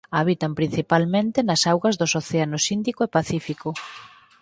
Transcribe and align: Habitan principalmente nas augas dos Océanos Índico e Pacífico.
Habitan 0.19 0.51
principalmente 0.59 1.39
nas 1.47 1.61
augas 1.71 1.95
dos 2.01 2.11
Océanos 2.21 2.63
Índico 2.77 3.01
e 3.03 3.13
Pacífico. 3.17 3.69